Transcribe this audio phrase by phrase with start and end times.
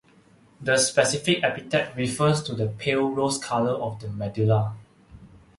[0.59, 4.75] The specific epithet refers to the pale rose colour of the medulla.